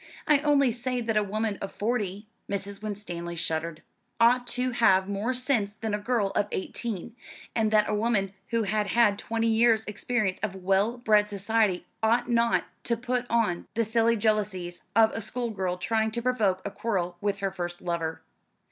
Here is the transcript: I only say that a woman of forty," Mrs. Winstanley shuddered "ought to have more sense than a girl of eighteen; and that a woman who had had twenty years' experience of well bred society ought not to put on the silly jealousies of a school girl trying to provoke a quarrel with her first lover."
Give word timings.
I 0.27 0.39
only 0.39 0.71
say 0.71 0.99
that 0.99 1.15
a 1.15 1.21
woman 1.23 1.59
of 1.61 1.71
forty," 1.71 2.27
Mrs. 2.49 2.81
Winstanley 2.81 3.35
shuddered 3.35 3.83
"ought 4.19 4.47
to 4.47 4.71
have 4.71 5.07
more 5.07 5.31
sense 5.35 5.75
than 5.75 5.93
a 5.93 5.99
girl 5.99 6.31
of 6.31 6.47
eighteen; 6.51 7.15
and 7.55 7.69
that 7.69 7.87
a 7.87 7.93
woman 7.93 8.33
who 8.47 8.63
had 8.63 8.87
had 8.87 9.19
twenty 9.19 9.45
years' 9.45 9.85
experience 9.85 10.39
of 10.41 10.55
well 10.55 10.97
bred 10.97 11.27
society 11.27 11.85
ought 12.01 12.27
not 12.27 12.63
to 12.85 12.97
put 12.97 13.27
on 13.29 13.67
the 13.75 13.85
silly 13.85 14.15
jealousies 14.15 14.81
of 14.95 15.11
a 15.11 15.21
school 15.21 15.51
girl 15.51 15.77
trying 15.77 16.09
to 16.09 16.21
provoke 16.23 16.63
a 16.65 16.71
quarrel 16.71 17.17
with 17.21 17.37
her 17.37 17.51
first 17.51 17.79
lover." 17.79 18.23